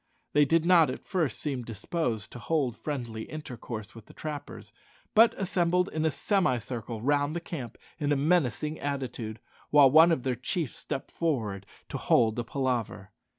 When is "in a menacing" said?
7.99-8.79